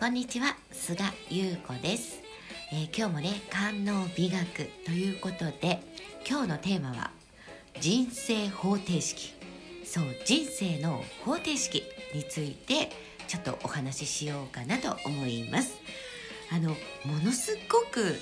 [0.00, 2.22] こんにちは菅優子です、
[2.72, 5.82] えー今日もね官能美学ということで
[6.26, 7.10] 今日のテーマは
[7.78, 9.34] 人生方程式。
[9.84, 11.82] そう人生の方程式
[12.14, 12.88] について
[13.28, 15.74] ちょっとお話ししようかなと思います。
[16.50, 16.76] あのも
[17.22, 18.16] のすごく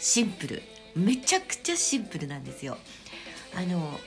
[0.00, 0.62] シンプル
[0.96, 2.76] めちゃくちゃシンプルなんですよ。
[3.54, 4.00] あの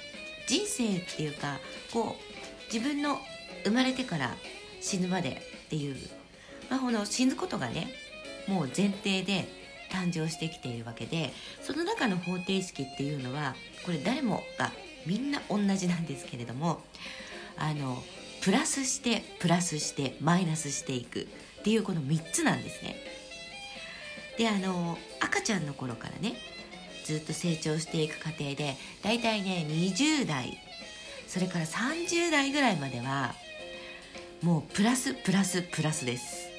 [0.45, 1.59] 人生っていうか
[1.93, 3.17] こう自分の
[3.63, 4.35] 生まれてから
[4.81, 5.95] 死ぬまでっていう、
[6.69, 7.87] まあ、この死ぬことがね
[8.47, 9.47] もう前提で
[9.89, 11.31] 誕生してきているわけで
[11.61, 14.71] その中の方程式っていうのはこれ誰もが
[15.05, 16.81] みんな同じなんですけれども
[17.57, 18.01] あの
[18.41, 21.25] プラスしてプラスしてマイナスしていくっ
[21.63, 22.95] ていうこの3つなんですね。
[24.37, 26.35] であの赤ちゃんの頃からね
[27.05, 30.57] ずっと成長していく過程でだいたいね20代
[31.27, 33.35] それから30代ぐらいまでは
[34.41, 36.52] もうプラスプラスプラスです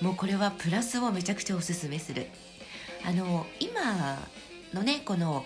[0.00, 2.26] もうこれはプラスをめちゃくちゃおすすめする。
[3.04, 4.18] あの今
[4.74, 5.44] のねこの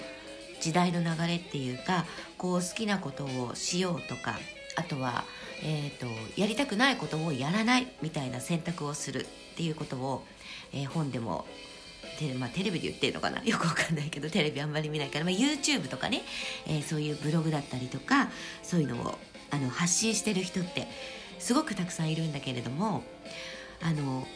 [0.60, 2.04] 時代の流れっていうか
[2.38, 4.38] こう好きなことをしようとか
[4.76, 5.24] あとは、
[5.62, 6.06] えー、と
[6.40, 9.24] やりたくないことをやらないみたいな選択をするっ
[9.56, 10.24] ていうことを、
[10.72, 11.44] えー本でも
[12.18, 13.42] テ,、まあ、テレビで言ってるのかな？
[13.44, 16.22] よくわかんないけどテレビあんまり見ないから、まあ、YouTube とかね、
[16.66, 18.30] えーそういうブログだったりとか
[18.62, 19.18] そういうのを
[19.50, 20.86] あの発信してる人って
[21.38, 23.02] すごくたくさんいるんだけれども
[23.82, 24.26] あの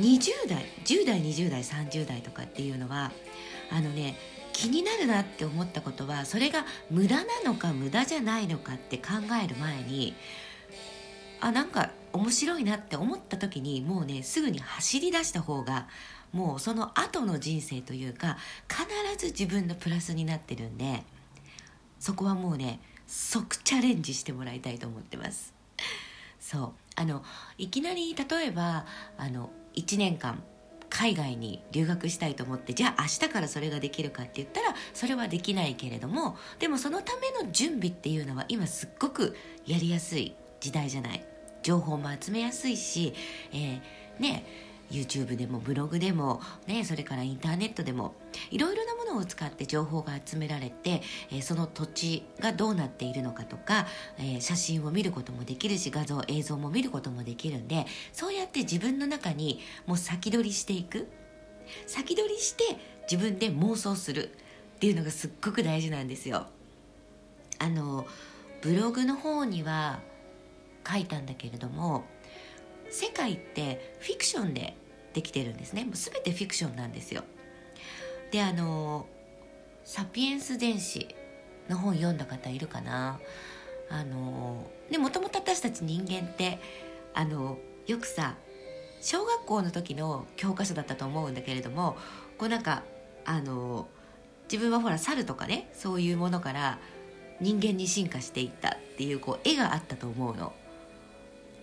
[0.00, 3.12] 20代10代20代30代とかっていうのは
[3.70, 4.16] あのね
[4.52, 10.14] 気になるなって思ったことはそれが無駄なのか無駄じゃないのかって考える前に
[11.40, 15.86] あなんか面白いなって思った時にもうねすぐに走り出した方が
[16.32, 18.36] もうその後の人生というか
[18.68, 18.86] 必
[19.18, 21.02] ず自分のプラスになってるんで
[21.98, 25.52] そこはもうね即チャレンジしてもらいたいと思ってます。
[26.38, 26.72] そう。
[26.94, 27.24] あの
[27.58, 28.84] いきなり例えば
[29.16, 30.42] あの1年間
[30.88, 39.36] 海外に留学したいと思ってじゃあ明日からそれができるかって言ったらそれはできないけれどもでもそのための準備っていうのは今すっごく
[39.66, 41.24] やりやすい時代じゃない。
[41.62, 43.12] 情報も集めやすいし、
[43.52, 44.44] えーね
[44.90, 48.14] YouTube でもブログでも、ね、それからインターネットでも
[48.50, 53.86] いろいろなものを使って情報が集められて、えーその土地がどうなっているのかとか、
[54.18, 61.08] えー写真を見ることもできるし画像映像も見ることもできるんでそうやって自分の中にもう先取りしていく。
[61.86, 62.64] 先取りして
[63.10, 64.30] 自分で妄想する。
[64.76, 66.46] っていうのがすっごく大事なんですよ。
[67.58, 68.06] あの
[68.62, 70.00] ブログの方には
[70.90, 72.04] 書いたんだけれども
[72.90, 74.74] 世界ってフィクションで
[75.12, 75.84] できてるんですね。
[75.84, 77.24] もう全てフィクションなんですよ。
[78.30, 79.06] であの
[79.84, 81.08] 「サピエンス電子」
[81.68, 83.20] の本読んだ方いるかな？
[83.88, 86.60] あのでもともと私たち人間って
[87.12, 88.36] あのよくさ
[89.00, 91.96] 小学校の時の教科書だったと思うんだけれども
[92.38, 92.84] こうなんか
[93.24, 93.88] あの
[94.44, 96.78] 自分はほら猿とかねそういうものから
[97.40, 100.52] 人間に進化していったっていうこう絵があったと思うの。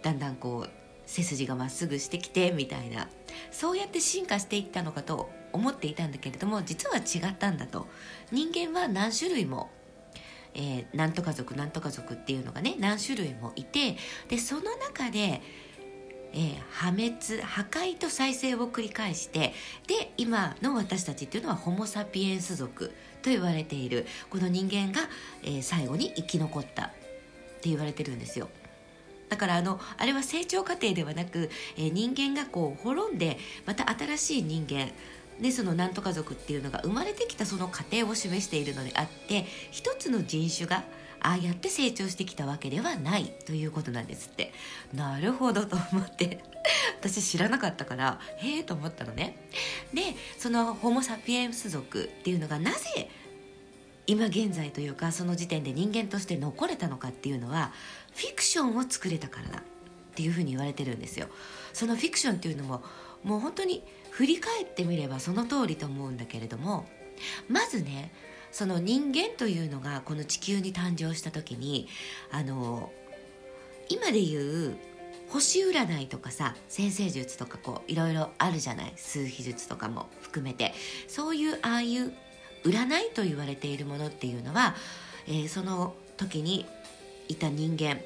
[0.01, 0.69] だんだんこう
[1.07, 3.07] 背筋がまっすぐしてきてみたいな
[3.49, 7.87] そうやって進化していったのかと思っていたんだけれども実は違ったんだと
[8.31, 9.71] 人間は何種類も、
[10.53, 13.95] えーなんとか族なんとか族っていうのがね何種類もいて
[14.27, 15.41] でその中で、
[16.33, 19.53] えー破滅破壊と再生を繰り返して
[19.87, 22.91] で今の私たちっていうのはホモ・サピエンス族
[23.21, 25.07] と言われているこの人間が、
[25.43, 26.89] えー最後に生き残ったっ
[27.61, 28.49] て言われてるんですよ。
[29.29, 34.89] だからあのあれは成長過程ではなく、えー人間がこう滅んでまた新しい人間
[35.41, 40.83] でそのなんとか族っていうのが生まれてきたその過程を示しているのであって一つの人種が
[41.19, 44.53] ああやって成長してきたわけではないということなんですって。
[44.93, 46.43] なるほどと思って。
[46.99, 49.37] 私知らなかったからへえと思ったのね。
[49.93, 53.09] でそのホモ・サピエンス族っていうのがなぜ
[54.07, 57.71] 今現在というかその時点で人間として残れたのかっていうのは
[58.15, 59.61] フィクションを作れたからだっ
[60.15, 61.27] ていうふうに言われてるんですよ。
[61.73, 62.81] そのフィクションっていうのも
[63.23, 66.87] もう本当に振り返ってみればその通りと思うんだけれども
[67.47, 68.11] まずね
[68.51, 71.87] その人間というのがこの地球に誕生した時に
[72.31, 72.91] あの
[73.89, 74.77] 今で言う
[75.29, 78.93] 星占いとかさ先生術とかこういろいろあるじゃない？
[78.95, 80.73] 数秘術とかも含めて。
[81.07, 82.13] そういうああいう
[82.63, 84.75] 占いと言われているものっていうのは、
[85.27, 86.65] えーその時に
[87.27, 87.97] いた人間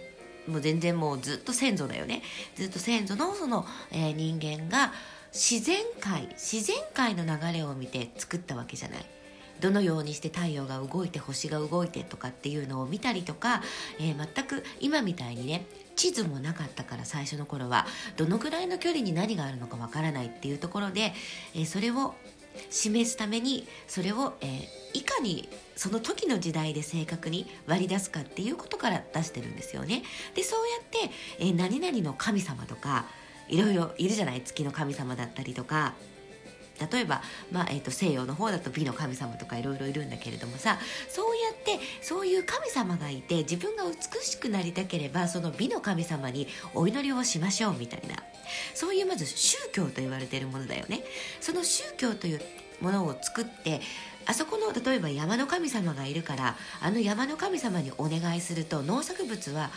[0.48, 2.21] もう全然もうずっと先祖だよね。
[2.56, 4.92] ずっと先祖のその、えー人間が
[5.31, 9.06] 自然界自然界の流れを見て作ったわけじゃない。
[9.62, 13.62] どのようにして太陽が動いて星が動いてとかっていうのを見たりとか、
[14.00, 15.65] えー全く今みたいにね
[15.95, 17.86] 地図もなかったから最初の頃は
[18.18, 21.13] どのぐらいの距離に何があるのかわからないっていうところで、
[21.53, 22.15] えー、それを
[22.69, 30.03] 示すためにそれを、えー、いかにその時の時代で正確に割り出すかっていうことから出してるんですよね。
[30.36, 33.06] でそうやって、えー、何々の神様とか
[33.48, 34.42] いろいろいるじゃない？
[34.42, 35.94] 月の神様だったりとか
[36.92, 40.80] 例えば、まあえーと、西洋の方だと美の神様とかいろいろいるんだけれどもさ
[41.10, 48.16] そうやってそういう神様がいて自分が美しくなりたければその美の神様にお祈りをしましょうみたいな。
[48.74, 51.04] そういうまず宗教と言われているものだよね。
[51.39, 52.42] その宗教という
[52.81, 53.81] ものを作って
[54.25, 59.69] あそこの例えば山の神様がいるからあの山の神様にお願いすると農作物は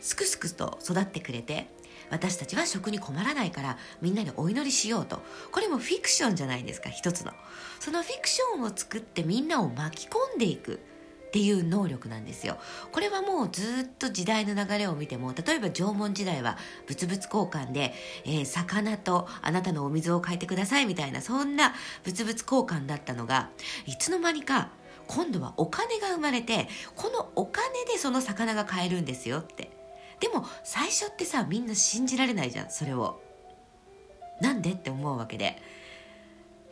[0.00, 1.68] すくすくと育ってくれて
[2.12, 5.22] 私たちは食に困らないからみんなでお祈りしようと。
[5.50, 7.32] これもフィクションじゃないですか一つの。
[7.80, 10.74] そのフィクションを作ってみんなを巻き込んでいく。
[10.74, 12.58] っていう能力なんですよ。
[12.92, 17.94] これはもうずっと時代の流れを見ても例えば縄文時代は物々交換で、
[18.26, 21.72] えー、魚とあなたのお水を変えてくださいみたいなそんな
[22.04, 23.48] 物々交換だったのが
[23.86, 24.68] いつの間にか
[25.06, 29.81] 今度はお金が生まれてこのお金でその魚が買えるんですよって。
[30.22, 33.20] でも最初ってさみんな信じられないじゃんそれを。
[34.40, 35.60] なんでって思うわけで。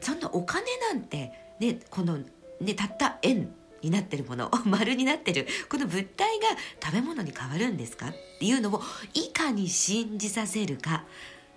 [0.00, 2.19] そんなお金なんてねこの
[2.61, 3.52] ねたった円
[3.82, 6.47] になってるもの 丸になってるこの物体が
[6.82, 8.08] 食べ物に変わるんですか？
[8.11, 8.81] っていうのを
[9.14, 11.05] いかに信じさせるか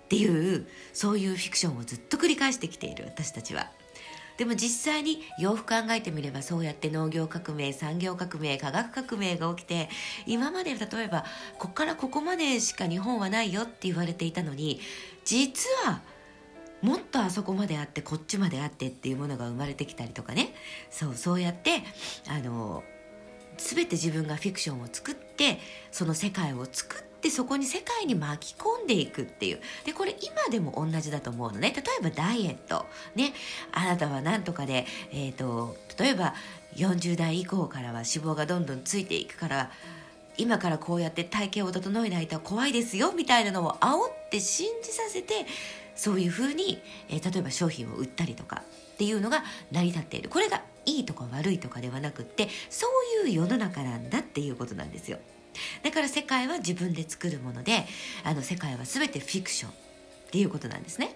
[0.04, 3.70] っていうそういうフィクションをずっと繰り返してきている私たちは。
[4.36, 9.88] でも実際によく考えてみればそうやって農業革命産業革命科学革命が起きて
[10.26, 11.24] 今まで例えば
[11.58, 14.80] ここからここまでしか日本はないよって言われていたのに
[15.24, 16.02] 実は
[16.82, 20.54] もっとあそこまであってこっちまであってっていうものが生まれてきたりとかね。
[20.90, 21.82] そうそうやって
[22.28, 22.82] あの
[23.56, 25.60] 全て自分がフィクションを作って
[25.92, 29.60] その世界を作ってってそこに世界に巻き込んでいくっていう。
[29.86, 31.72] でこれ今でも同じだと思うのね。
[31.74, 32.84] 例えばダイエット。
[33.14, 33.32] ね。
[33.72, 36.34] あなたは何とかで、えーと、例えば
[36.76, 39.70] 40代以降からは脂肪がどんどんついていくから
[40.36, 45.46] 今からこうやって体型を整えないと怖いですよみたいなのを煽って信じさせて
[45.94, 50.28] そういうふうに、えー、例えば商品を売ったりとかっていうのが成り立っている。
[50.28, 52.86] これがいいとか悪いとかではなくってそ
[53.24, 55.18] ういう世の中なんだっていうことなんですよ。
[55.82, 57.86] だから世界は自分で作るもので
[58.24, 59.74] あの世界は全てフィクションっ
[60.30, 61.14] ていうことなんですね。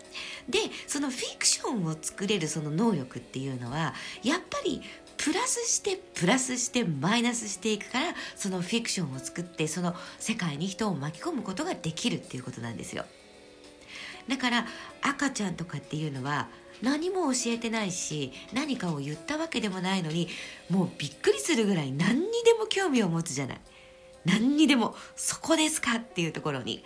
[0.48, 4.82] でそのフィクションを作れるその能力っていうのはやっぱり
[5.16, 13.04] プラスしてプラスしてマイナスしていくからそのフィクションを作ってその世界に人を巻き込むことができるっていうことなんですよ。
[14.28, 14.66] だから
[15.02, 16.48] 赤ちゃんとかっていうのは
[16.82, 20.28] 何も教えてないし何かを言ったわけでもないのに
[20.70, 23.60] もうびっくりするぐらい何にでも興味を持つじゃない。
[24.24, 26.84] 何にでもそこですかっていうところに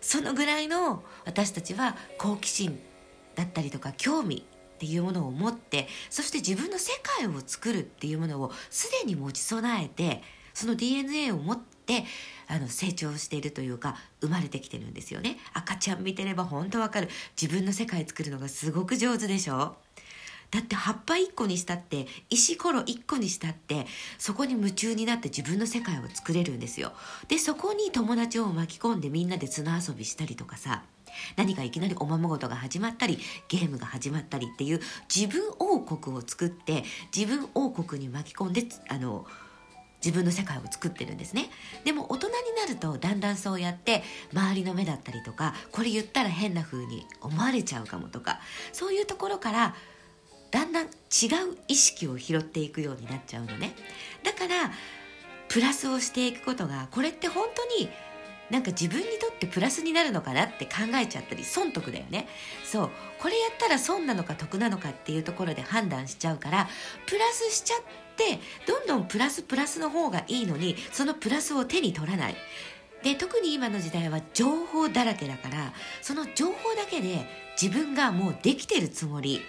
[0.00, 2.80] そのぐらいの私たちは好奇心
[3.34, 10.22] だったりとか興味っていうものを持ってそして自分の世界を作るっていうものをすでに持ち備えて
[10.54, 12.04] その DNA を持って
[12.48, 15.38] あの成長しているというか生まれてきてるんですよね。
[15.54, 17.08] 赤ちゃん見てれば本当わかる。
[17.40, 19.76] 自分の世界作るのがすごく上手でしょ？
[20.52, 23.86] だって葉っぱ1個にしたって石ころ1個にしたって
[24.18, 26.92] そこに夢中になって自分の世界を作れるんですよ。
[27.26, 30.82] でそこに友達を巻き込んでみんなで砂遊びしたりとかさ
[31.36, 34.80] 何かいきなりおままごとが始まったりゲームが始まったりっていう
[35.14, 36.84] 自分王国を作って
[37.16, 39.26] 自分王国に巻き込んであの
[40.04, 41.48] 自分の世界を作ってるんですね。
[41.84, 44.02] でも大人になるとだんだんそうやって
[44.34, 48.40] 周りの目だったりとかこれ言ったら変な風に思われちゃうかもとか
[48.72, 49.74] そういうところから
[50.52, 50.90] だんだん違う
[51.66, 53.74] 意識を拾っていくようになっちゃうのね。
[54.22, 54.70] だから
[55.48, 57.90] プラスをしていくことがこれって本当に
[58.50, 62.28] なんか自分にとってプラスになるのかなって考えちゃったり損得だよね。
[62.64, 62.90] そう。
[63.18, 66.68] これやったら損なのか得なのかっていうところで判断しちゃうから
[67.06, 67.78] プラスしちゃっ
[68.16, 72.36] てどんどんプラスプラスの方がいいのにそのプラスを手に取らない。
[73.02, 77.26] で特に今の時代は情報だらけだからその情報だけで
[77.60, 79.40] 自分がもうできてるつもり。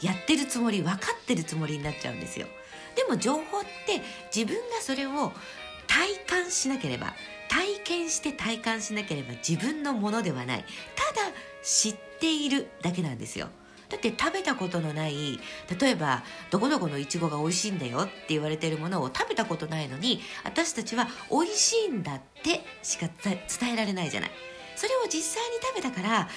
[0.00, 2.46] やってるつもり分かってるつもりになっちゃうんですよ。
[2.96, 4.02] でも情報って
[4.34, 5.32] 自分がそれを
[5.86, 7.14] 体感しなければ
[7.48, 10.64] 体験して体感しなければ自分のものではない。
[10.94, 11.30] ただ
[11.62, 13.48] 知っているだけなんですよ。
[13.88, 15.38] だって食べたことのない
[15.78, 23.38] 例えばどこどこのいちごが美味しいんだよって言われてるものを食べたことないのに私たちは美味しいんだってしか伝
[23.74, 24.30] えられないじゃない。
[24.74, 26.28] それを実際に食べたから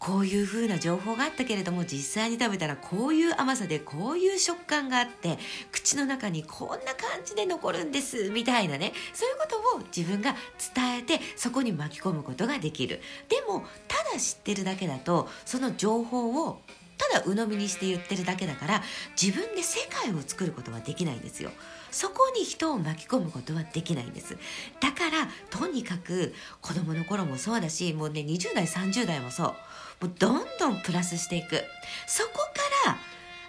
[0.00, 5.38] こういう風な情報があったけれども実際に食べたらこういう甘さでこういう食感があって
[5.70, 10.34] 口の中にこんな感じで残るんですみたいなねそういうことを自分が
[10.74, 13.00] 伝えてそこに巻き込むことができる。
[13.28, 16.60] でもただ知ってるだけだとその情報を
[16.96, 18.82] ただ鵜呑みにして言ってるだけだから
[19.20, 21.50] 自分で世界を作ることはできないんですよ。
[21.90, 24.36] そこに人を巻き込むことはできないんです。
[24.80, 29.54] だからとにかく子供の頃もそうだしもうね20代30代もそう。
[30.00, 31.62] もうどんどんプラスしていく。
[32.06, 32.32] そこ
[32.84, 32.98] から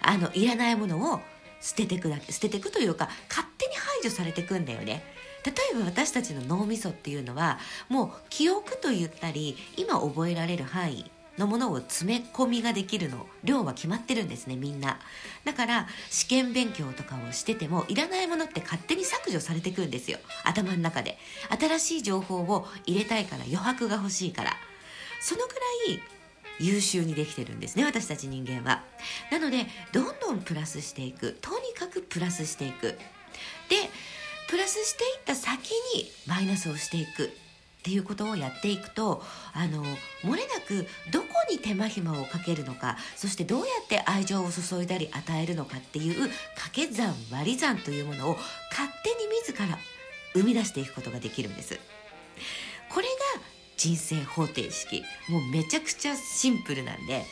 [0.01, 1.19] あのいらないものを
[1.61, 5.03] 捨ててくだけ捨ててくというか勝手に排除されていくんだよね。
[5.43, 7.57] 例えば私たちの脳みそっていうのは
[7.89, 13.25] もう記憶と言ったり今覚えられる範囲のものを詰め込みができるの。
[13.43, 14.99] 量は決まってるんですねみんな。
[15.45, 20.19] だから試験勉強とかをしててもいらないものって勝手に削除されてくんですよ。
[20.43, 21.17] 頭の中で。
[21.59, 24.53] 新しい情報を入れたいから余白が欲しいから。
[25.21, 25.59] そのぐら
[25.93, 26.01] い
[26.59, 28.83] 優秀にできてるんですね私たち人間は。
[29.31, 31.37] なのでどんどんプラスしていく。
[31.41, 32.87] とにかくプラスしていく。
[32.87, 32.97] で
[34.47, 37.31] プラスしていった先にマイナスをしていく。
[37.81, 39.83] っていうことをやっていくとあの
[40.23, 48.37] 漏れなくどこに手間暇をかけるのかそしてどうやって愛情を注いだり与えるのかっていう掛け算割り算というものを
[48.69, 49.79] 勝手に自ら
[50.33, 51.79] 生み出していくことができるんです。
[53.81, 55.03] 人生方程式。
[55.27, 57.25] もうめちゃくちゃシンプルなんで。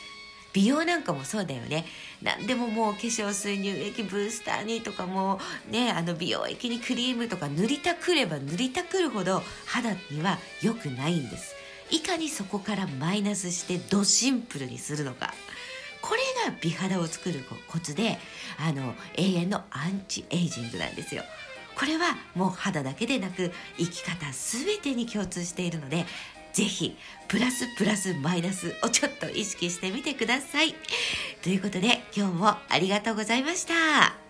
[0.52, 1.86] 美容なんかもそうだよね。
[2.22, 5.38] 何でももう化粧水乳液ブースターにとかも
[5.68, 11.54] うねあの美容液にクリームとか塗りたくれば塗りたくるほど肌には良くないんです。
[11.92, 15.32] いかにそこからマイナスしてドシンプルにするのか。
[16.02, 18.18] これが美肌を作るコツで
[18.58, 21.22] あの永遠のアンチエイジングなんですよ。
[21.76, 26.04] これはもう肌だけでなく生き方全てに共通しているので
[26.52, 26.96] ぜひ
[27.28, 30.74] プラスプラスマイナスをちょっと意識してみてください。
[31.42, 34.29] ということで今日もありがとうございました。